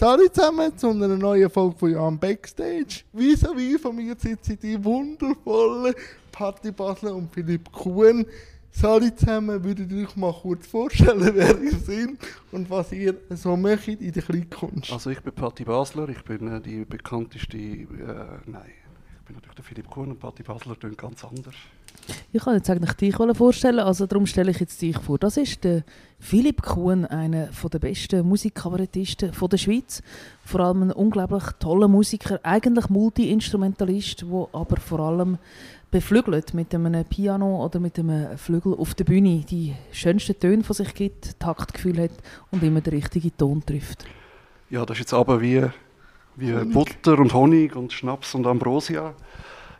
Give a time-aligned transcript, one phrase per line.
[0.00, 3.04] Hallo zusammen zu einer neuen Folge von Jan Backstage.
[3.12, 5.94] Vis-à-vis von mir sitzen die wundervollen
[6.32, 8.26] Patti Basler und Philipp Kuhn.
[8.82, 12.08] Hallo zusammen, würdet ihr euch mal kurz vorstellen, wer ihr seid
[12.50, 14.92] und was ihr so macht in der Kleinkunst?
[14.92, 17.86] Also ich bin Patti Basler, ich bin äh, die bekannteste, äh,
[18.46, 18.72] nein,
[19.24, 21.54] bin natürlich der Philipp Kuhn und Patti Basler tun ganz anders.
[22.32, 25.18] Ich kann jetzt eigentlich dich vorstellen, also darum stelle ich jetzt dich vor.
[25.18, 25.84] Das ist der
[26.18, 30.02] Philipp Kuhn, einer der besten Musikkabarettisten der Schweiz.
[30.44, 35.38] Vor allem ein unglaublich toller Musiker, eigentlich Multi-Instrumentalist, der aber vor allem
[35.90, 40.74] beflügelt mit einem Piano oder mit einem Flügel auf der Bühne die schönsten Töne von
[40.74, 42.12] sich gibt, Taktgefühl hat
[42.50, 44.04] und immer den richtigen Ton trifft.
[44.70, 45.64] Ja, das ist jetzt aber wie,
[46.36, 49.14] wie Butter und Honig und Schnaps und Ambrosia.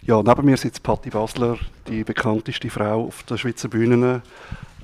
[0.03, 1.57] Ja, neben mir sitzt Patti Basler,
[1.89, 4.23] die bekannteste Frau auf der Schweizer Bühne.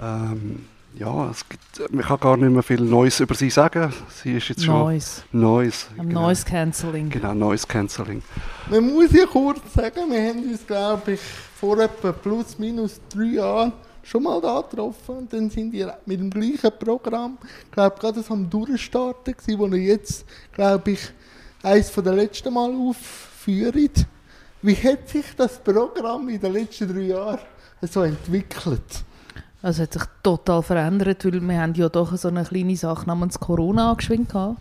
[0.01, 0.65] Ähm,
[0.98, 3.93] ja, es gibt, man kann gar nicht mehr viel Neues über sie sagen.
[4.09, 5.23] Sie ist jetzt Noise.
[5.30, 5.73] schon.
[5.98, 6.23] Am genau.
[6.23, 7.10] Noise Cancelling.
[7.10, 8.23] Genau, Noise Cancelling.
[8.71, 11.21] Man muss ja kurz sagen, wir haben uns, glaube ich,
[11.60, 16.18] vor etwa plus minus drei Jahren schon mal da getroffen und dann sind wir mit
[16.18, 17.38] dem gleichen Programm,
[17.71, 21.01] glaube ich, gerade so am Durchstarten gewesen, wo wir jetzt, glaube ich,
[21.63, 23.91] eines der letzten Mal aufführen.
[24.63, 27.39] Wie hat sich das Programm in den letzten drei Jahren
[27.83, 29.05] so entwickelt?
[29.63, 33.07] Also es hat sich total verändert, weil wir haben ja doch so eine kleine Sache
[33.07, 34.57] namens Corona angeschwingt mhm.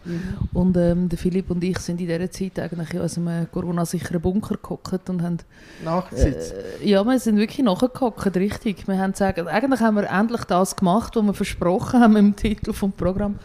[0.51, 4.57] und ähm, der Philipp und ich sind in dieser Zeit eigentlich in einem Corona-sicheren Bunker
[4.61, 5.37] gehockt und haben...
[5.85, 6.53] Nachgesetzt?
[6.81, 8.89] Äh, ja, wir sind wirklich nachgehockt, richtig.
[8.89, 12.73] Wir haben gesagt, eigentlich haben wir endlich das gemacht, was wir versprochen haben im Titel
[12.73, 13.39] des Programms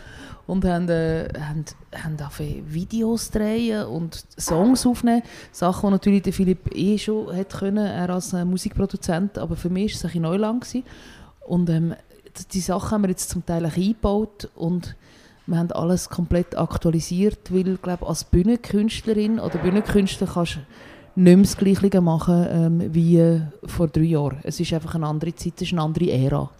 [0.46, 1.64] und haben, äh, haben,
[1.94, 2.18] haben
[2.66, 5.22] Videos drehen und Songs aufnehmen.
[5.52, 9.70] Sachen, die natürlich der Philipp eh schon hätte können, er als äh, Musikproduzent, aber für
[9.70, 10.62] mich war es ein Neuland.
[10.62, 10.84] Gewesen.
[11.46, 11.94] Und ähm,
[12.52, 14.96] die Sachen haben wir jetzt zum Teil eingebaut und
[15.46, 20.60] wir haben alles komplett aktualisiert, weil glaube als Bühnenkünstlerin oder Bühnenkünstler kannst du
[21.16, 24.38] nicht mehr das Gleiche machen ähm, wie äh, vor drei Jahren.
[24.42, 26.50] Es ist einfach eine andere Zeit, es ist eine andere Ära.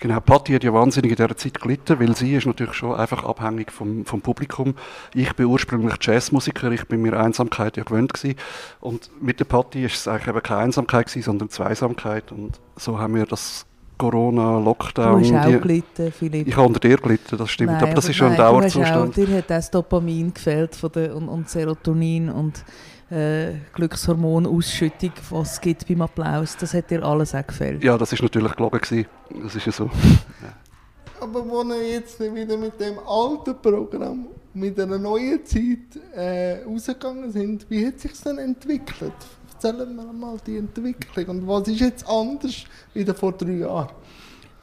[0.00, 3.24] Genau, Patti hat ja wahnsinnig in dieser Zeit gelitten, weil sie ist natürlich schon einfach
[3.24, 4.74] abhängig vom, vom Publikum.
[5.12, 8.36] Ich bin ursprünglich Jazzmusiker, ich bin mir Einsamkeit ja gewöhnt gewesen.
[8.80, 12.30] Und mit der Patti ist es eigentlich eben keine Einsamkeit gewesen, sondern Zweisamkeit.
[12.30, 13.66] Und so haben wir das
[13.98, 15.22] Corona, Lockdown.
[15.22, 16.46] Du hast auch gelitten, Philipp.
[16.46, 17.72] Ich habe unter dir gelitten, das stimmt.
[17.72, 19.10] Nein, aber das aber ist schon ein Dauerzustand.
[19.10, 22.64] Auch, dir hat das Dopamin gefällt von der, und, und Serotonin und
[23.10, 26.56] äh, Glückshormonausschüttung, was es gibt beim Applaus.
[26.56, 27.82] Das hat dir alles auch gefällt.
[27.82, 29.06] Ja, das ist natürlich gelogen gewesen.
[29.42, 29.84] Das ist ja so.
[29.84, 29.90] Ja.
[31.20, 37.32] Aber wo wir jetzt wieder mit dem alten Programm, mit einer neuen Zeit äh, rausgegangen
[37.32, 39.12] sind, wie hat sich denn entwickelt?
[39.52, 42.64] Erzählen wir mal die Entwicklung und was ist jetzt anders
[42.94, 43.88] wieder vor drei Jahren?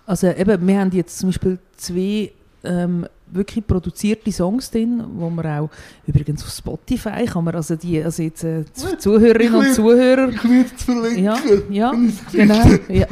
[0.06, 2.32] Also eben, wir haben jetzt zum Beispiel zwei
[2.66, 5.70] ähm, wirklich produzierte Songs drin, wo man auch
[6.06, 8.64] übrigens auf Spotify kann man also die also jetzt äh,
[9.00, 11.24] Zuhörerinnen und Zuhörer ich will verlinken.
[11.24, 11.38] Ja,
[11.70, 11.94] ja
[12.32, 12.64] genau.
[12.88, 13.08] Ja,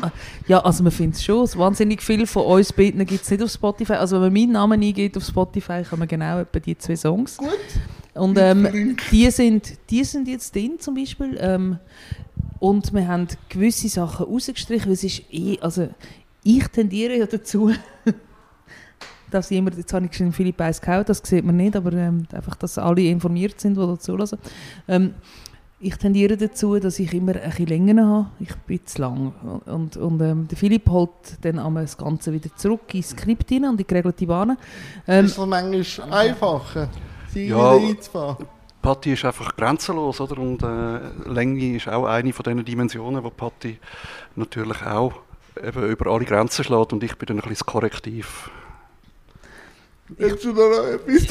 [0.48, 1.48] ja, also man findet es schon.
[1.56, 3.94] Wahnsinnig viele von uns beiden gibt es nicht auf Spotify.
[3.94, 7.38] Also wenn man meinen Namen eingeht auf Spotify, kann man genau etwa die zwei Songs.
[7.38, 7.50] Gut.
[8.14, 11.36] Und ähm, die, sind, die sind jetzt drin zum Beispiel.
[11.40, 11.80] Ähm,
[12.60, 15.90] und wir haben gewisse Sachen rausgestrichen, weil es ist eh, also
[16.44, 17.72] ich tendiere ja dazu,
[19.34, 22.26] dass jemand, jetzt habe ich schon Philipp Eis gehauen, das sieht man nicht, aber ähm,
[22.32, 24.40] einfach, dass alle informiert sind, die dazu hören.
[24.88, 25.14] Ähm,
[25.80, 28.28] ich tendiere dazu, dass ich immer ein bisschen länger habe.
[28.40, 29.34] Ich bin zu lang.
[29.66, 31.10] Und, und ähm, der Philipp holt
[31.42, 34.58] dann einmal das Ganze wieder zurück ins Skript hinein und die geregelte Bahn.
[35.06, 36.90] Ähm, ist manchmal einfacher,
[37.34, 38.46] sie ja, wieder einzufahren?
[38.82, 40.38] Patti ist einfach grenzenlos, oder?
[40.38, 43.78] Und äh, Länge ist auch eine von diesen Dimensionen, wo Patti
[44.36, 45.14] natürlich auch
[45.62, 48.50] eben über alle Grenzen schlägt und ich bin dann ein bisschen das Korrektiv.
[50.18, 51.28] Willst du noch etwas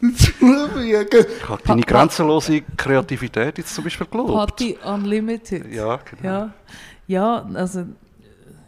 [0.00, 0.80] dazufügen?
[0.82, 4.32] Ich habe deine grenzenlose Kreativität jetzt zum Beispiel gelobt.
[4.32, 5.70] Party Unlimited.
[5.72, 6.28] Ja, genau.
[6.28, 6.54] Ja,
[7.06, 7.86] ja also...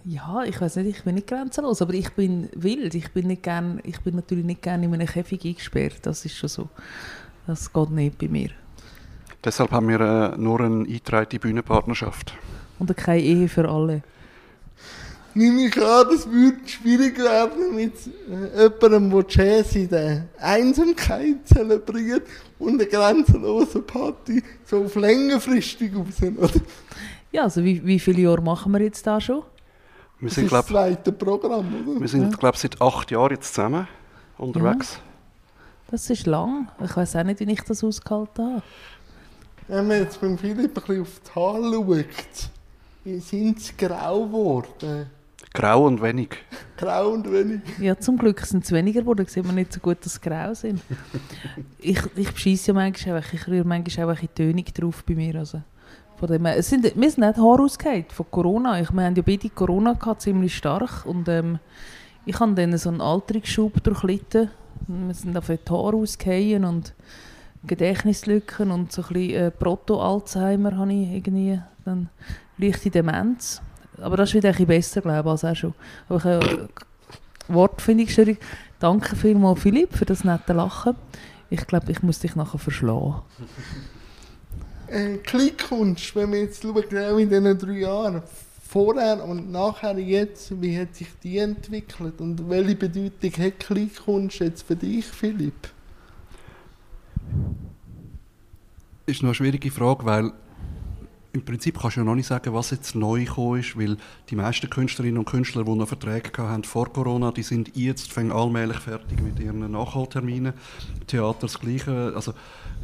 [0.05, 2.93] Ja, ich weiß nicht, ich bin nicht grenzenlos, aber ich bin wild.
[2.97, 6.00] Ich bin, nicht gern, ich bin natürlich nicht gerne in einem Käfig eingesperrt.
[6.03, 6.69] Das ist schon so.
[7.47, 8.50] Das geht nicht bei mir.
[9.44, 12.35] Deshalb haben wir äh, nur eine eingetragene Bühnenpartnerschaft.
[12.81, 14.03] Und keine Ehe für alle
[15.34, 17.94] nehme ich an, das würde schwierig werden mit
[18.31, 22.26] äh, jemandem, der Jazz in der Einsamkeit zelebriert
[22.58, 26.61] und eine grenzenlose Party so auf längerfristig raus, oder?
[27.31, 29.43] Ja, also wie, wie viele Jahre machen wir jetzt da schon?
[30.19, 32.00] Wir das sind, ist glaub, das zweite Programm, oder?
[32.00, 32.37] Wir sind, ja.
[32.37, 33.88] glaube seit acht Jahren jetzt zusammen
[34.38, 34.94] unterwegs.
[34.94, 35.12] Ja.
[35.90, 36.69] Das ist lang.
[36.82, 38.62] Ich weiß auch nicht, wie ich das ausgehalten habe.
[39.69, 45.06] Wenn man jetzt beim Philipp ein bisschen auf die Haare schaut, sind sie grau geworden?
[45.53, 46.31] Grau und wenig.
[46.77, 47.61] Grau und wenig.
[47.79, 49.27] Ja, zum Glück sind es weniger geworden.
[49.27, 50.81] Sieht man nicht so gut, dass es grau sind.
[51.79, 55.37] ich ich bescheisse ja manchmal einfach, ich rühre manchmal auch ein Tönung drauf bei mir.
[55.37, 55.62] Also
[56.17, 57.69] von dem, es sind, wir sind nicht Haare
[58.09, 58.81] von Corona.
[58.81, 61.05] Ich, wir haben ja beide Corona gehabt, ziemlich stark.
[61.05, 61.59] Und ähm,
[62.25, 64.50] ich habe dann so einen Alterungsschub durchlitten.
[64.87, 66.94] Wir sind auf die Haare ausgefallen und
[67.65, 71.61] Gedächtnislücken und so ein bisschen äh, Proto-Alzheimer habe ich irgendwie.
[71.85, 72.09] Dann
[72.59, 73.61] leichte Demenz.
[74.00, 75.75] Aber das ist wieder ein bisschen besser, glaube ich, als auch schon.
[76.09, 76.69] Aber ich, äh,
[77.49, 78.37] Wortfindungsstörung.
[78.79, 80.97] Danke vielmals, Philipp, für das nette Lachen.
[81.50, 83.23] Ich glaube, ich muss dich nachher verschlagen.
[84.89, 88.23] Äh, Klickkunst, wenn wir jetzt schauen, genau in diesen drei Jahren,
[88.69, 94.62] vorher und nachher jetzt, wie hat sich die entwickelt und welche Bedeutung hat Klickkunst jetzt
[94.62, 95.69] für dich, Philipp?
[99.06, 100.33] Ist noch eine schwierige Frage, weil
[101.32, 103.96] im Prinzip kannst du ja noch nicht sagen, was jetzt neu gekommen ist, weil
[104.29, 108.32] die meisten Künstlerinnen und Künstler, die noch Verträge haben vor Corona, die sind jetzt fängt
[108.32, 110.52] allmählich fertig mit ihren Nachholterminen.
[111.06, 112.12] Theater das Gleiche.
[112.14, 112.34] Also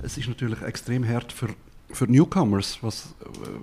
[0.02, 1.48] es ist natürlich extrem hart für
[1.90, 3.14] für Newcomers, was,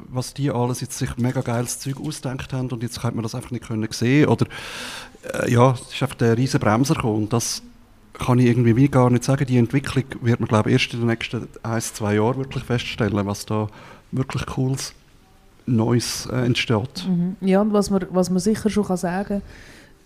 [0.10, 3.36] was die alles jetzt sich mega geiles Zeug ausdenkt haben und jetzt könnte man das
[3.36, 4.48] einfach nicht können sehen oder
[5.32, 7.62] äh, ja, es ist einfach der riesen Bremser gekommen und das
[8.14, 9.46] kann ich irgendwie wie gar nicht sagen.
[9.46, 13.26] Die Entwicklung wird man glaube ich erst in den nächsten ein, zwei Jahren wirklich feststellen,
[13.28, 13.68] was da
[14.16, 14.94] wirklich cooles
[15.66, 17.08] Neues äh, entsteht.
[17.08, 17.36] Mhm.
[17.42, 19.42] Ja, und was man, was man sicher schon kann sagen kann,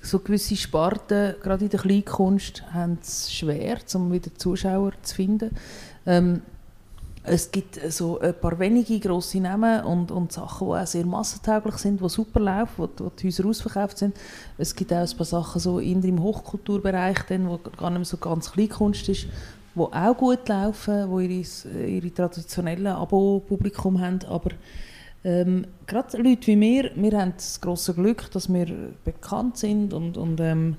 [0.01, 5.51] so gewisse Sparten, gerade in der Kleinkunst, haben es schwer, um wieder Zuschauer zu finden.
[6.05, 6.41] Ähm,
[7.23, 11.75] es gibt so ein paar wenige grosse Namen und, und Sachen, die auch sehr massentauglich
[11.75, 14.15] sind, die super laufen, wo, wo die Häuser ausverkauft sind.
[14.57, 18.05] Es gibt auch ein paar Sachen so in im Hochkulturbereich, dann, wo gar nicht mehr
[18.05, 19.27] so ganz Kleinkunst ist,
[19.75, 24.51] die auch gut laufen, die ihre, ihre traditionellen Abo-Publikum haben, aber
[25.23, 28.67] ähm, gerade Leute wie wir, wir haben das große Glück, dass wir
[29.03, 30.77] bekannt sind und, und ähm,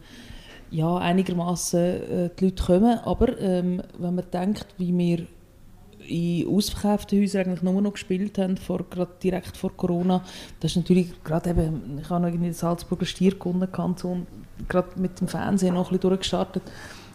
[0.70, 5.26] ja, einigermaßen äh, die Leute kommen, aber ähm, wenn man denkt, wie wir
[6.10, 10.24] in ausverkauften Häusern eigentlich nur noch gespielt haben, vor, gerade direkt vor Corona.
[10.58, 14.26] Das ist natürlich gerade eben, ich habe noch in den Salzburger Stierkunden gekannt und
[14.68, 16.62] gerade mit dem Fernsehen noch ein bisschen durchgestartet.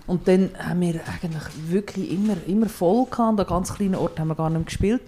[0.07, 3.39] Und dann haben wir eigentlich wirklich immer, immer voll gehabt.
[3.39, 5.01] An ganz kleinen Orten haben wir gar nicht mehr gespielt.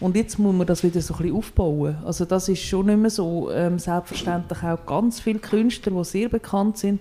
[0.00, 1.98] Und jetzt muss man das wieder so ein bisschen aufbauen.
[2.04, 3.50] Also das ist schon nicht mehr so.
[3.52, 7.00] Ähm, selbstverständlich auch ganz viele Künstler, die sehr bekannt sind,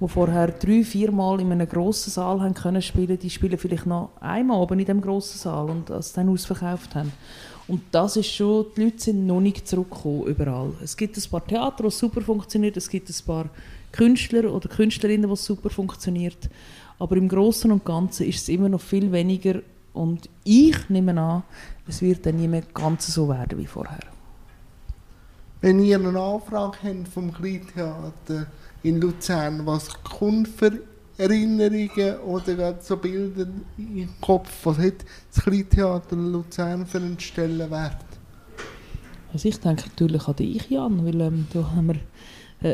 [0.00, 3.86] die vorher drei, vier Mal in einem grossen Saal haben können spielen, die spielen vielleicht
[3.86, 7.12] noch einmal oben in dem grossen Saal und das dann ausverkauft haben.
[7.68, 10.72] Und das ist schon, die Leute sind noch nicht zurückgekommen überall.
[10.82, 13.46] Es gibt ein paar Theater, die super funktioniert, es gibt ein paar
[13.90, 16.48] Künstler oder Künstlerinnen, die super funktioniert.
[16.98, 19.60] Aber im Großen und Ganzen ist es immer noch viel weniger
[19.92, 21.42] und ich nehme an,
[21.86, 24.00] es wird dann nie mehr ganz so werden wie vorher.
[25.60, 28.46] Wenn ihr eine Anfrage habt vom Kleintheater,
[28.82, 30.80] in Luzern, was kommt für
[31.18, 33.46] Erinnerungen oder so Bilder
[33.78, 34.50] im Kopf?
[34.64, 35.04] Was hat
[35.34, 38.04] das Kleintheater Luzern für einen Stellenwert?
[39.32, 41.96] Also ich denke natürlich an dich, Jan, weil ähm, da haben wir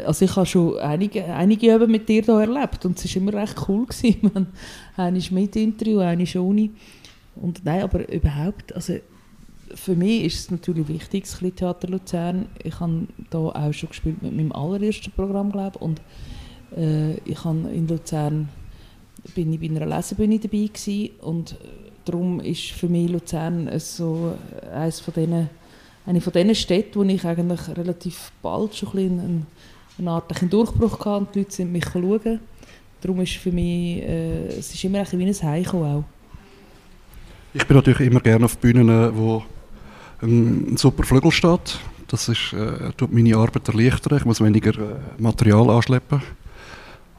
[0.00, 3.34] also ich habe schon einige, einige Üben mit dir hier erlebt und es war immer
[3.34, 3.86] recht cool.
[3.86, 4.48] Gewesen.
[4.96, 6.70] Einmal mit Interview, einmal ohne.
[7.36, 8.94] Und nein, aber überhaupt, also
[9.74, 12.46] für mich ist es natürlich wichtig, das Theater Luzern.
[12.62, 16.00] Ich habe da auch schon gespielt mit meinem allerersten Programm, glaube und
[16.76, 18.48] äh, ich habe in Luzern
[19.34, 21.56] bin ich bei einer Lesebühne dabei gewesen und
[22.04, 24.34] darum ist für mich Luzern so
[24.72, 25.48] eines von denen,
[26.04, 29.46] eine von diesen Städten, wo ich eigentlich relativ bald schon ein einen,
[29.98, 32.40] eine Art einen Durchbruch hatte und die Leute sind mich schauen.
[33.00, 36.04] Darum ist für mich, äh, es ist immer ein wie ein Heimkommen auch.
[37.54, 39.42] Ich bin natürlich immer gerne auf Bühnen, wo
[40.22, 41.78] ein, super Flügel steht.
[42.06, 44.18] Das ist, äh, tut meine Arbeit erleichtern.
[44.18, 46.22] Ich muss weniger äh, Material anschleppen.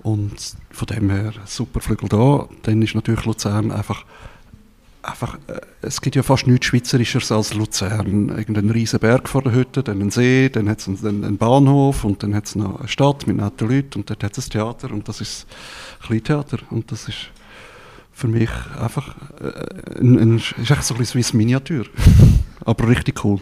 [0.01, 0.33] Und
[0.71, 2.47] von dem her super Flügel da.
[2.63, 4.05] Dann ist natürlich Luzern einfach
[5.03, 8.29] einfach, äh, es gibt ja fast nichts Schweizerisches als Luzern.
[8.29, 12.03] Irgendein riesen Berg vor der Hütte, dann ein See, dann hat es einen, einen, Bahnhof
[12.03, 14.51] und dann hat es noch eine Stadt mit netten Leuten und dort hat es ein
[14.51, 15.45] Theater und das ist
[16.01, 17.29] ein Kleintheater und das ist
[18.13, 21.85] für mich einfach äh, ein, ein, ist echt so ein bisschen wie Miniatur.
[22.65, 23.39] Aber richtig cool.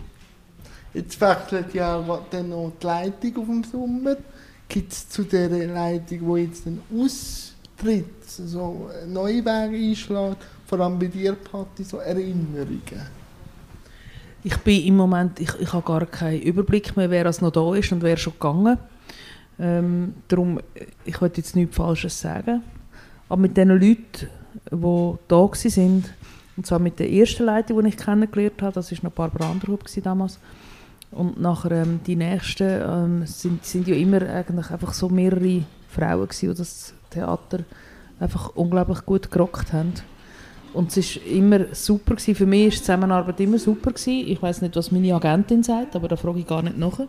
[0.94, 4.18] Jetzt wechselt ja dann noch die Leitung auf dem Sommer.
[4.68, 10.38] Gibt es zu dieser Leitung, die jetzt dann austritt, so neue Wege einschlägt,
[10.72, 12.80] vor allem bei dir, Patti, so Erinnerungen?
[14.42, 17.76] Ich bin im Moment, ich, ich habe gar keinen Überblick mehr, wer es noch da
[17.76, 18.78] ist und wer schon gegangen.
[19.60, 20.62] Ähm, darum,
[21.04, 22.64] ich wollte jetzt nichts Falsches sagen.
[23.28, 24.30] Aber mit den Leuten,
[24.72, 26.06] die da waren,
[26.56, 29.84] und zwar mit der ersten Leitung, die ich kennengelernt habe, das war noch Barbara Anderhub
[30.02, 30.40] damals,
[31.12, 36.30] Und nachher ähm, die nächsten ähm, sind, sind ja immer eigentlich einfach so mehrere Frauen
[36.30, 37.60] gewesen, die das Theater
[38.22, 39.94] einfach unglaublich gut gerockt haben.
[40.74, 42.16] Und es war immer super.
[42.16, 42.36] Gewesen.
[42.36, 43.92] Für mich war die Zusammenarbeit immer super.
[43.92, 44.28] Gewesen.
[44.28, 47.00] Ich weiß nicht, was meine Agentin sagt, aber da frage ich gar nicht nach.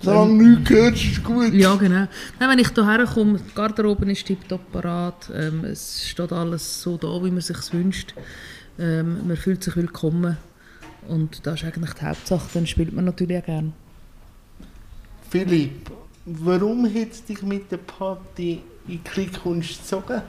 [0.00, 1.52] Solange du nichts hörst, ist gut.
[1.54, 2.06] Ja, genau.
[2.38, 5.30] Nein, wenn ich hierher komme, die Garderobe ist tiptop parat.
[5.34, 8.14] Ähm, es steht alles so da, wie man es sich wünscht.
[8.78, 10.36] Ähm, man fühlt sich willkommen.
[11.08, 12.48] Und das ist eigentlich die Hauptsache.
[12.52, 13.72] Dann spielt man natürlich auch gerne.
[15.30, 15.90] Philipp,
[16.26, 20.22] warum hat dich mit der Party in die Kleinkunst gezogen?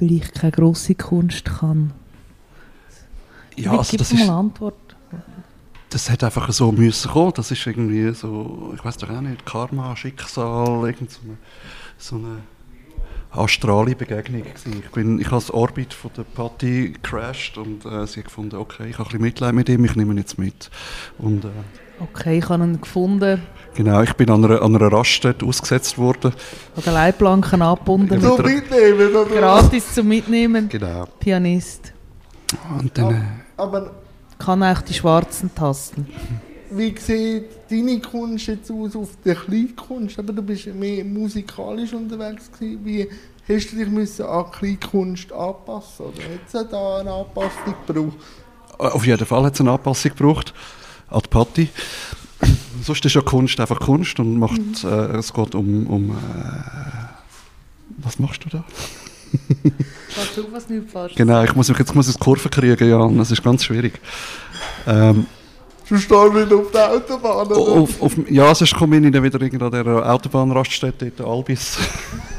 [0.00, 1.92] Weil ich keine grosse Kunst kann.
[3.56, 4.74] Ja, also das mal ist, eine Antwort.
[5.90, 7.32] das hat einfach so müssen kommen.
[7.34, 11.36] Das ist irgendwie so, ich weiß doch auch nicht, Karma, Schicksal, irgend so eine,
[11.98, 12.38] so eine
[13.32, 14.82] astrale Begegnung gewesen.
[14.84, 18.56] Ich bin, ich habe das Orbit von der Patty gecrashed und äh, sie hat gefunden,
[18.56, 20.70] okay, ich habe ein bisschen Mitleid mit ihm, ich nehme ihn jetzt mit.
[21.18, 21.48] Und äh,
[22.00, 23.42] Okay, ich habe ihn gefunden.
[23.74, 26.32] genau, ich bin an einer, an einer Raststätte ausgesetzt worden.
[26.74, 28.18] An den Leitplanken angebunden.
[28.22, 29.26] So mitnehmen, oder?
[29.26, 30.68] Gratis zum Mitnehmen.
[30.70, 31.04] Genau.
[31.18, 31.92] Pianist.
[32.78, 33.20] Und dann, äh,
[33.58, 33.90] Aber
[34.38, 36.08] Kann auch die schwarzen Tasten.
[36.70, 40.18] Wie sieht deine Kunst jetzt aus auf der Kleinkunst?
[40.18, 42.84] Aber du bist mehr musikalisch unterwegs gewesen.
[42.84, 43.08] Wie
[43.48, 46.06] hast du dich müssen an Kleinkunst anpassen?
[46.06, 48.16] Oder hat es da eine Anpassung gebraucht?
[48.78, 50.54] Auf jeden Fall hat es eine Anpassung gebraucht
[51.08, 51.68] an die Party.
[52.82, 56.14] Sonst ist ja Kunst einfach Kunst und macht, äh, es geht um, um äh,
[57.98, 58.64] was machst du da?
[60.14, 63.08] Kannst du was nicht falsch Genau, ich muss mich jetzt muss ich Kurve kriegen, ja,
[63.08, 64.00] das ist ganz schwierig.
[64.86, 65.26] Ähm,
[65.90, 67.56] Du stehst auf der Autobahn, oder?
[67.58, 71.78] auf, auf, ja, sonst komme ich dann wieder an der Autobahnraststätte, dort, Albis.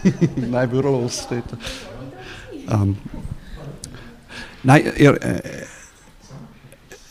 [0.49, 1.43] Nein, Bürolos dort.
[2.69, 2.97] Ähm,
[4.63, 5.41] nein, ihr, äh,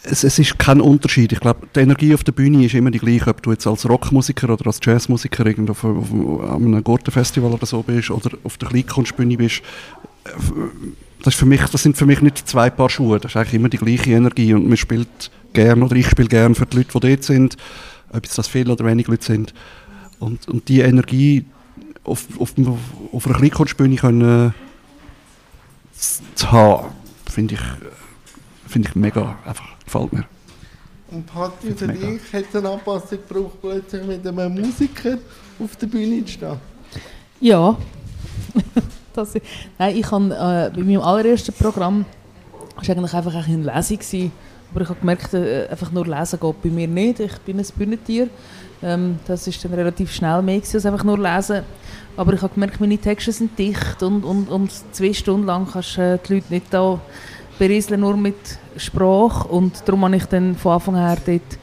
[0.05, 1.33] es, es ist kein Unterschied.
[1.33, 3.87] Ich glaube, die Energie auf der Bühne ist immer die gleiche, ob du jetzt als
[3.87, 8.57] Rockmusiker oder als Jazzmusiker irgendwo auf, auf, auf einem Gurtenfestival oder so bist oder auf
[8.57, 9.61] der Kleinkunstbühne bist.
[10.25, 10.31] Äh,
[11.23, 13.21] Das, ist für mich, das sind für mich nicht zwei Paar Schuhe.
[13.21, 16.55] Das ist eigentlich immer die gleiche Energie und man spielt gern oder ich spiele gern
[16.55, 17.57] für die Leute, die dort sind,
[18.13, 19.55] ob jetzt das viele oder wenig Leute sind.
[20.19, 21.45] Und, und die Energie
[22.05, 22.55] auf, auf,
[23.13, 24.55] auf einer Kleinkunstbühne können
[26.35, 26.89] zu haben,
[27.31, 27.61] finde ich,
[28.67, 30.25] finde ich mega, einfach gefällt mir.
[31.11, 32.07] Und Party für Mega.
[32.07, 35.19] dich hat es eine Anpassung gebraucht, plötzlich mit einem Musiker
[35.59, 36.57] auf der Bühne zu stehen?
[37.41, 37.77] Ja.
[39.13, 39.35] das,
[39.79, 42.05] nein, ich habe äh, bei meinem allerersten Programm
[42.77, 43.99] war eigentlich einfach eine Lesung.
[43.99, 44.33] Gewesen.
[44.71, 47.21] Aber ich habe gemerkt, äh, einfach nur lesen geht bei mir nicht.
[47.21, 48.29] Ich bin ein Bühnentier.
[48.83, 51.63] Ähm, das ist dann relativ schnell mehr gewesen, als einfach nur lesen.
[52.17, 55.97] Aber ich habe gemerkt, meine Texte sind dicht und, und, und zwei Stunden lang kannst
[55.97, 57.01] du äh, die Leute nicht da
[57.59, 58.37] berieseln, nur mit
[58.77, 59.49] Sprache.
[59.49, 61.59] Und darum habe ich dann von Anfang her dort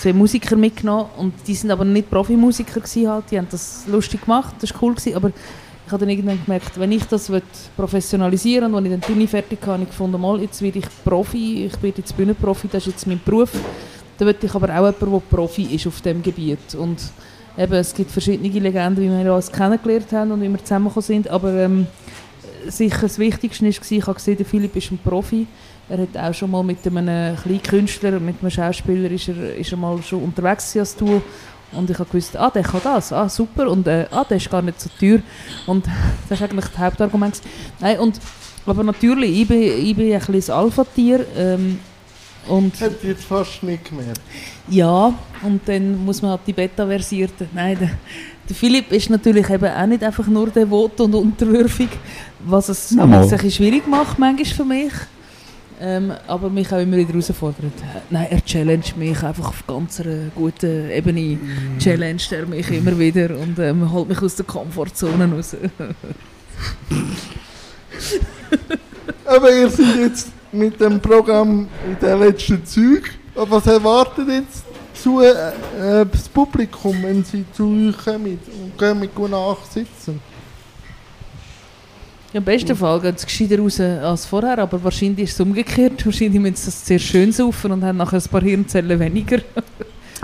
[0.00, 4.22] zwei Musiker mitgenommen und die sind aber nicht Profimusiker gewesen halt, die haben das lustig
[4.22, 5.30] gemacht, das war cool gewesen, aber
[5.90, 7.42] ich habe dann irgendwann gemerkt, wenn ich das will
[7.76, 10.78] professionalisieren und wenn ich dann die Uni fertig habe, habe ich gefunden, mal, jetzt werde
[10.78, 13.50] ich Profi, ich werde jetzt Bühnenprofi, das ist jetzt mein Beruf,
[14.16, 17.00] dann will ich aber auch jemanden, der Profi ist auf dem Gebiet und
[17.58, 21.28] eben, es gibt verschiedene Legenden, wie wir uns kennengelernt haben und wie wir zusammengekommen sind,
[21.28, 21.88] aber ähm,
[22.68, 25.48] sicher das Wichtigste war, ich habe gesehen, der Philipp ist ein Profi.
[25.88, 29.72] Er hat auch schon mal mit einem kleinen Künstler, mit einem Schauspieler, ist er, ist
[29.72, 31.20] er mal schon unterwegs als Duo.
[31.72, 34.50] Und ich habe gewusst, ah, der kann das, ah, super, und äh, ah, der ist
[34.50, 35.20] gar nicht so teuer.
[35.66, 35.86] Und
[36.28, 37.40] das ist eigentlich das Hauptargument.
[37.80, 38.20] Nein, und,
[38.66, 41.26] aber natürlich, ich bin, ich bin ein bisschen das Alpha-Tier.
[41.36, 41.78] Ähm,
[42.48, 44.20] und Hat jetzt fast nicht gemerkt.
[44.68, 45.12] ja,
[45.42, 47.48] und dann muss man halt die Beta-versierte.
[47.52, 47.90] Nein, der,
[48.48, 51.90] der Philipp ist natürlich eben auch nicht einfach nur devot und unterwürfig,
[52.40, 52.88] was es
[53.42, 54.92] bisschen schwierig macht, manchmal für mich.
[55.82, 57.72] Ähm, aber mich auch immer wieder herausfordert.
[58.10, 61.38] Nein, er challenged mich einfach auf ganz einer guten Ebene.
[61.78, 65.56] Challenged er mich immer wieder und ähm, holt mich aus der Komfortzone raus.
[69.24, 73.10] Aber ihr seid jetzt mit dem Programm in den letzten Züg.
[73.34, 74.64] Aber was erwartet jetzt
[75.02, 80.20] zu, äh, äh, das Publikum, wenn sie zu euch kommen und gehen mit gut nachsitzen?
[82.32, 86.04] Im besten Fall geht es gescheiter raus als vorher, aber wahrscheinlich ist es umgekehrt.
[86.06, 89.38] Wahrscheinlich müssen sie es sehr schön saufen und haben nachher ein paar Hirnzellen weniger.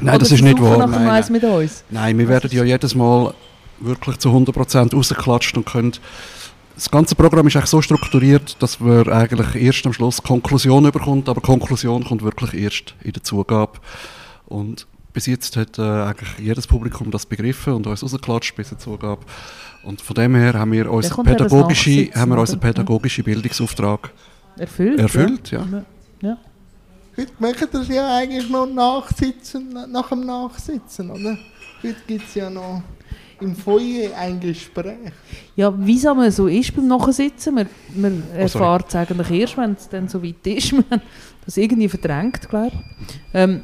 [0.01, 0.87] Nein, das Oder ist sie nicht wahr.
[0.87, 1.25] Nein, nein.
[1.31, 1.85] mit uns.
[1.91, 3.35] nein, wir werden ja jedes Mal
[3.81, 5.93] wirklich zu 100% rausgeklatscht und können
[6.77, 11.27] das ganze Programm ist eigentlich so strukturiert, dass wir eigentlich erst am Schluss Konklusion bekommt,
[11.29, 13.79] aber Konklusion kommt wirklich erst in der Zugabe.
[14.45, 18.79] Und bis jetzt hat äh, eigentlich jedes Publikum das begriffen und uns rausgeklatscht bis zur
[18.79, 19.25] Zugabe.
[19.87, 22.61] Und von dem her haben wir unseren kommt ja das pädagogische, Nachsitzen, haben wir unseren
[22.61, 24.11] pädagogischen Bildungsauftrag
[24.59, 24.99] Erfüllt.
[24.99, 25.51] erfüllt.
[25.53, 25.65] Ja.
[25.71, 25.85] Ja.
[26.29, 26.39] ja.
[27.17, 31.39] Heute machen das ja eigentlich noch nachsitzen, nach dem Nachsitzen, oder?
[31.83, 32.83] Heute gibt es ja noch
[33.41, 35.13] im Foyer ein Gespräch.
[35.55, 38.65] Ja, wie es einmal so ist beim Nachsitzen, man, man Oh, sorry.
[38.65, 40.73] erfährt es eigentlich erst, wenn es dann so weit ist.
[40.73, 41.03] Wir haben
[41.45, 43.15] das irgendwie verdrängt, glaube ich.
[43.35, 43.61] Ähm,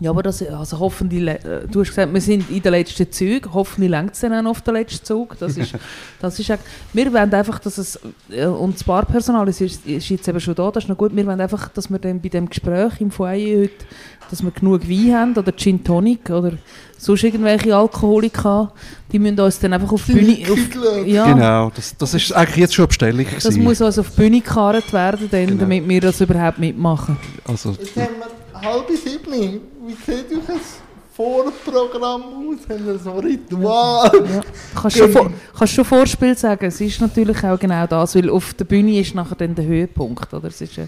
[0.00, 3.52] ja, aber das, also hoffentlich, äh, du hast gesagt, wir sind in den letzten Zügen,
[3.52, 5.36] hoffentlich längt es dann auch noch auf den letzten Zug.
[5.38, 5.74] Das ist,
[6.20, 10.26] das ist echt, wir wollen einfach, dass es, äh, und das Barpersonal ist, ist jetzt
[10.28, 12.48] eben schon da, das ist noch gut, wir wollen einfach, dass wir dann bei dem
[12.48, 13.84] Gespräch im Foyer heute,
[14.30, 16.52] dass wir genug Wein haben oder Gin Tonic oder
[16.96, 18.72] sonst irgendwelche Alkoholika,
[19.12, 22.56] die müssen uns dann einfach auf die Bühne, auf, ja, Genau, das, das ist eigentlich
[22.56, 23.26] jetzt schon eine Bestellung.
[23.42, 25.60] das muss also auf die Bühne gekarrt werden, dann, Genau.
[25.60, 27.18] damit wir das überhaupt mitmachen.
[27.46, 29.60] also, Jetzt haben wir halb sieben.
[29.86, 30.80] Wie sieht euch das
[31.14, 32.68] Vorprogramm aus?
[32.68, 34.10] Haben wir so ein Ritual?
[34.14, 34.40] Ja.
[34.80, 38.54] Kannst schon, vor, kannst schon Vorspiel sagen, es ist natürlich auch genau das, weil auf
[38.54, 40.32] der Bühne ist nachher dann der Höhepunkt.
[40.32, 40.48] Oder?
[40.48, 40.86] Es ist, äh,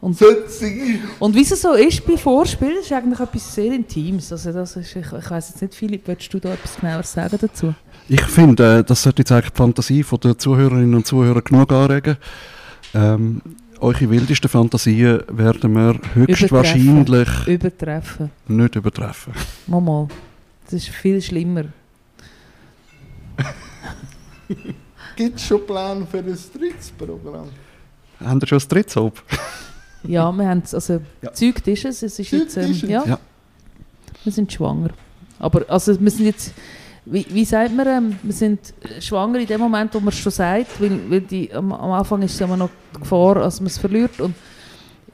[0.00, 1.00] und, Sollte sein.
[1.18, 4.32] und wie es so ist bei Vorspiel, ist eigentlich etwas sehr Intimes.
[4.32, 7.38] Also das ist, ich, ich weiss jetzt nicht, Philipp, willst du da etwas genauer sagen
[7.40, 7.74] dazu?
[8.08, 11.72] ich finde, äh, das sollte jetzt eigentlich die Fantasie von der Zuhörerinnen und Zuhörer genug
[11.72, 12.16] anregen.
[12.92, 13.40] Ähm,
[13.84, 18.30] eure wildesten Fantasien werden wir höchstwahrscheinlich Übertreffen.
[18.48, 19.32] nicht übertreffen.
[19.66, 20.08] Mal, mal.
[20.64, 21.64] Das ist viel schlimmer.
[25.16, 27.48] Gibt es schon Pläne für ein drittes Programm?
[28.20, 29.22] Haben ihr schon das dritte Soap?
[30.04, 31.30] Ja, wir haben es, also Ja.
[31.30, 31.42] ist
[31.84, 32.88] es, es ist Zeugt jetzt, ähm, ist es.
[32.90, 33.18] ja, Ja.
[34.24, 34.90] wir sind schwanger.
[35.38, 36.52] Aber also wir sind jetzt,
[37.06, 40.32] wie, wie sagt man, ähm, wir sind schwanger in dem Moment, wo man es schon
[40.32, 43.66] sagt, weil, weil die, am, am Anfang ist es immer noch die Gefahr, dass man
[43.66, 44.34] es verliert und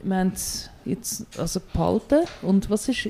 [0.02, 3.08] wir haben es jetzt also behalten und was ist,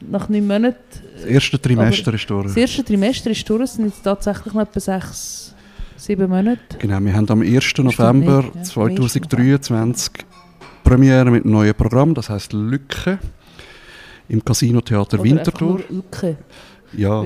[0.00, 0.76] nach neun Monaten,
[1.14, 2.46] Das erste Trimester ist durch.
[2.46, 5.54] das erste Trimester ist durch, es sind jetzt tatsächlich noch etwa sechs,
[5.96, 6.58] sieben Monate.
[6.78, 7.62] Genau, wir haben am 1.
[7.62, 8.62] Stimmt November nicht, ja.
[8.62, 10.12] 2023
[10.82, 13.18] Premiere mit einem neuen Programm, das heißt Lücke,
[14.28, 15.80] im Casino Theater Winterthur.
[15.90, 16.38] nur Ücke,
[16.94, 17.22] Ja,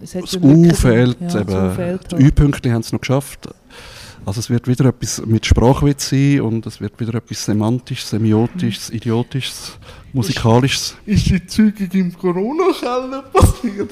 [0.00, 0.74] das ja Lücken U drin.
[0.74, 2.24] fehlt, Ja, das eben, U fehlt die halt.
[2.24, 3.48] Ü-Pünktchen haben es noch geschafft.
[4.24, 8.90] Also es wird wieder etwas mit Sprachwitz sein und es wird wieder etwas Semantisches, Semiotisches,
[8.90, 8.96] Mhm.
[8.96, 9.72] Idiotisches,
[10.12, 10.94] Musikalisches.
[11.06, 13.90] Ist die Zeugung im Corona-Keller passiert?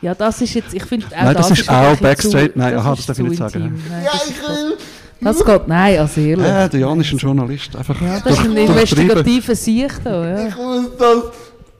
[0.00, 3.00] Ja, das ist jetzt, ich finde auch Nein, das ist auch Backstage- nein, aha, ist
[3.00, 3.82] das darf ich zu nicht sagen.
[3.90, 4.76] Nein, Ja, das, ich ist, will.
[5.20, 6.46] das geht, nein, also ehrlich.
[6.46, 10.26] Äh, der Jan ist ein Journalist, einfach ja, das ist ein durch- investigativer Sicht da,
[10.28, 10.48] ja.
[10.48, 11.16] Ich muss das,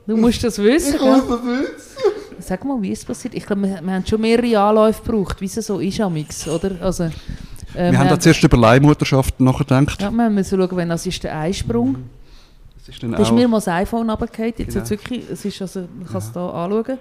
[0.05, 1.17] Du musst das wissen, ich ja.
[1.17, 1.92] muss das wissen.
[2.43, 3.33] Sag mal, wie ist es passiert?
[3.33, 6.71] Ich glaube, wir, wir haben schon mehrere Anläufe gebraucht, wie es so ist amix, oder?
[6.81, 7.05] Also,
[7.75, 10.01] äh, Wir haben da zuerst über Leihmutterschaft nachgedacht.
[10.01, 11.97] ja, wir müssen schauen, wenn das ist der Einsprung.
[12.77, 14.53] Das ist dann Da ist mir mal das iPhone runtergefallen.
[14.57, 14.89] Jetzt Genau.
[14.89, 16.97] wirklich, es ist also, man kann es da anschauen.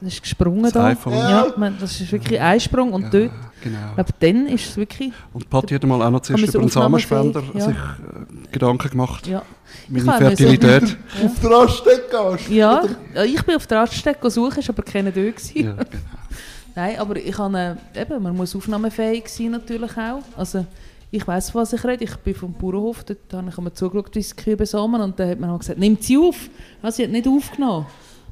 [0.00, 0.86] Das ist gesprungen Das da.
[0.86, 1.12] iPhone.
[1.14, 3.30] Ja, man, das ist wirklich Einsprung und Ja, dort,
[3.60, 3.78] Genau.
[3.96, 7.42] aber dann ist es wirklich, Und Patti hat mal auch noch zuerst über einen Samenspender?
[7.54, 7.60] Ja.
[7.60, 9.26] sich äh, Gedanken gemacht.
[9.26, 9.42] ja.
[9.88, 10.96] Meine mir so- Fertilität.
[11.24, 12.02] Auf der Raststätte
[12.36, 12.48] gehst.
[12.50, 12.82] Ja,
[13.14, 15.52] ja, ich bin auf der Raststätte suchen, ist aber keiner da gewesen.
[15.56, 15.86] Ja, genau.
[16.74, 20.22] Nein, aber ich habe, äh, eben, man muss aufnahmefähig sein natürlich auch.
[20.36, 20.64] Also
[21.10, 22.04] ich weiß, was ich rede.
[22.04, 25.18] Ich bin vom Bauernhof, dort habe ich einmal zugeschaut, wie sie die Kühe besamen und
[25.18, 26.36] dann hat man auch gesagt, nimmt sie auf.
[26.82, 27.86] Ja, sie hat nicht aufgenommen.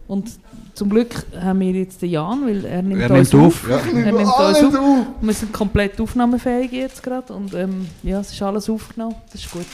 [0.09, 0.31] Und
[0.75, 3.65] zum Glück haben wir jetzt den Jan, weil er nimmt Er uns nimmt auf.
[3.65, 3.71] auf.
[3.71, 3.77] Ja.
[3.79, 4.75] Er nimmt uns alles auf.
[4.75, 5.07] auf.
[5.21, 9.17] Wir sind komplett aufnahmefähig jetzt gerade und ähm, ja, es ist alles aufgenommen.
[9.33, 9.65] Das ist gut.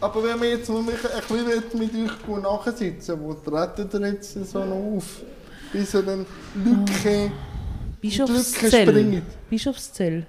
[0.00, 4.32] Aber wenn wir jetzt noch ein bisschen mit euch gut nachsitzen, wo treten ihr jetzt
[4.50, 5.20] so noch auf?
[5.72, 7.30] Bis ihr dann Lücke, Lücke
[8.00, 8.88] Bischofszell.
[8.88, 9.22] springt.
[9.50, 10.24] Bischofszell.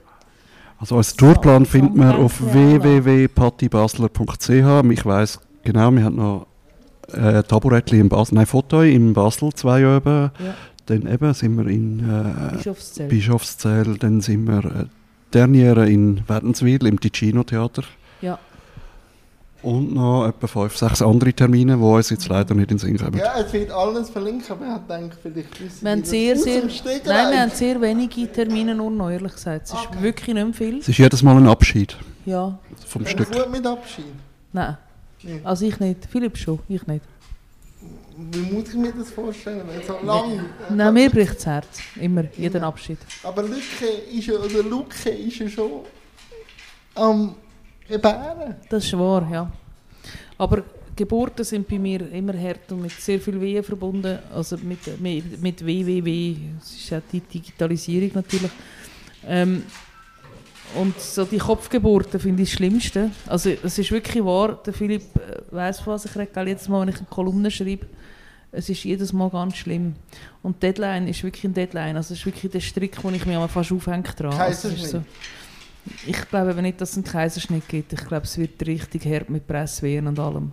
[0.79, 4.49] Also als Tourplan So, findet man auf www.pattibasler.ch.
[4.91, 6.47] Ich weiss genau, wir haben noch
[7.13, 10.31] äh, Taburettli in Basel, nein, Fotoi in Basel, zwei oben.
[10.39, 10.53] Ja.
[10.87, 13.07] Dann eben sind wir in äh, Bischofszell.
[13.07, 14.85] Bischofszell, dann sind wir äh,
[15.33, 17.83] Derniere in Wädenswil im Ticino Theater.
[18.21, 18.39] Ja.
[19.61, 22.97] Und noch etwa fünf, sechs andere Termine, die uns jetzt leider nicht in den Sinn
[22.97, 23.17] kommen.
[23.17, 27.31] Ja, es wird alles verlinkt, aber ich gedacht, vielleicht wissen Wir haben sehr, sehr, nein,
[27.31, 29.65] wir haben sehr wenige Termine, nur noch ehrlich gesagt.
[29.67, 30.01] Es ist Okay.
[30.01, 30.79] wirklich nicht mehr viel.
[30.79, 33.31] Es ist jedes Mal ein Abschied Ja, vom Ja, Stück.
[33.31, 34.05] gut mit Abschied.
[34.53, 34.77] nein.
[35.23, 35.41] Nee.
[35.43, 36.05] Also ich nicht.
[36.05, 37.03] Philipp schon, ich nicht.
[38.31, 39.61] Wie muss ich mir das vorstellen?
[39.67, 40.45] Wenn so lang.
[40.69, 41.79] Nein, mir bricht das Herz.
[41.95, 42.97] Immer, jeden Abschied.
[43.23, 45.83] Aber Lücke ist ja, oder Lucke ist ja schon
[46.95, 47.35] am
[47.87, 48.55] Gebären.
[48.69, 49.51] Das ist wahr, ja.
[50.37, 50.63] Aber
[50.95, 54.19] Geburten sind bei mir immer hart und mit sehr viel Wehen verbunden.
[54.33, 56.35] Also mit, mit, mit WWW.
[56.61, 58.51] Es ist ja die Digitalisierung natürlich.
[59.25, 59.63] Ähm,
[60.75, 63.11] und so die Kopfgeburten finde ich das Schlimmste.
[63.25, 66.31] Also es ist wirklich wahr, der Philipp äh, weiss, von was ich rede.
[66.45, 67.85] Jedes Mal, wenn ich eine Kolumne schreibe,
[68.51, 69.95] es ist jedes Mal ganz schlimm.
[70.41, 71.95] Und Deadline ist wirklich ein Deadline.
[71.95, 74.33] Also es ist wirklich der Strick, wo ich einmal fast aufhänge dran.
[74.33, 74.89] Also Kaiserschnitt.
[74.89, 75.03] so,
[76.05, 77.93] ich glaube aber nicht, dass es einen Kaiserschnitt gibt.
[77.93, 80.51] Ich glaube, es wird richtig hart mit Presswehren und allem.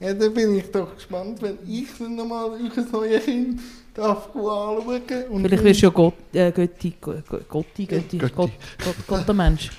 [0.00, 3.60] Ja, da bin ich doch gespannt, wenn ich dann nochmal euer neues Kind
[4.00, 8.34] darf anschauen und Vielleicht wirst du ja Gott, äh, Götti, Go- Go- Gotti, Götti, Götti.
[8.34, 8.50] Gott,
[8.84, 9.70] Gott, Gott, der Mensch.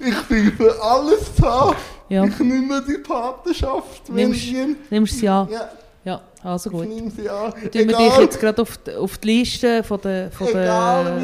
[0.00, 1.74] Ich bin für alles da.
[2.08, 4.76] Ja, Ich nehme die Patenschaft, wenn Nimmst- ihr...
[4.90, 5.48] nimmst sie an?
[5.50, 5.70] Ja,
[6.04, 6.88] Ja, also ich gut.
[6.88, 7.52] nehme sie an.
[7.52, 11.18] Dann tun wir dich jetzt gerade auf auf die Liste von der, von der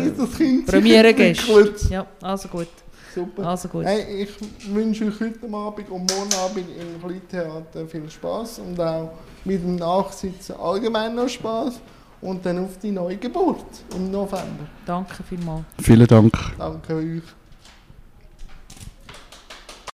[0.73, 1.91] entwickelt.
[1.91, 2.67] Ja, also gut.
[3.15, 3.47] Super.
[3.47, 3.85] Also gut.
[3.85, 4.31] Hey, ich
[4.75, 9.13] wünsche euch heute Abend und morgen Abend im Kleintheater viel Spaß und auch
[9.45, 11.81] mit dem Nachsitzen allgemein noch Spaß
[12.21, 14.67] und dann auf die neue Geburt im November.
[14.85, 15.65] Danke vielmals.
[15.81, 16.33] Vielen Dank.
[16.59, 17.23] Danke euch.